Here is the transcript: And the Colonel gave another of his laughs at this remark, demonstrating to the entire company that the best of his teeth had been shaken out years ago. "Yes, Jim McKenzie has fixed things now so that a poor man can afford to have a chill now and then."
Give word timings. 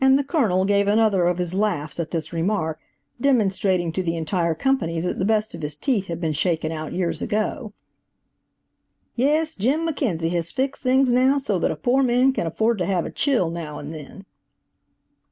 And 0.00 0.18
the 0.18 0.24
Colonel 0.24 0.64
gave 0.64 0.88
another 0.88 1.28
of 1.28 1.38
his 1.38 1.54
laughs 1.54 2.00
at 2.00 2.10
this 2.10 2.32
remark, 2.32 2.80
demonstrating 3.20 3.92
to 3.92 4.02
the 4.02 4.16
entire 4.16 4.56
company 4.56 4.98
that 4.98 5.20
the 5.20 5.24
best 5.24 5.54
of 5.54 5.62
his 5.62 5.76
teeth 5.76 6.08
had 6.08 6.20
been 6.20 6.32
shaken 6.32 6.72
out 6.72 6.92
years 6.92 7.22
ago. 7.22 7.72
"Yes, 9.14 9.54
Jim 9.54 9.86
McKenzie 9.86 10.32
has 10.32 10.50
fixed 10.50 10.82
things 10.82 11.12
now 11.12 11.38
so 11.38 11.60
that 11.60 11.70
a 11.70 11.76
poor 11.76 12.02
man 12.02 12.32
can 12.32 12.48
afford 12.48 12.78
to 12.78 12.86
have 12.86 13.06
a 13.06 13.10
chill 13.12 13.48
now 13.48 13.78
and 13.78 13.92
then." 13.94 14.26